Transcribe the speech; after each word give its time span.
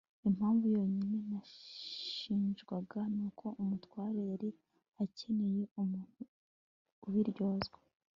impamvu 0.29 0.65
yonyine 0.75 1.17
nashinjwaga 1.31 3.01
nuko 3.15 3.45
umutware 3.61 4.19
yari 4.31 4.49
akeneye 5.03 5.63
umuntu 5.81 6.21
ubiryozwa 7.07 7.77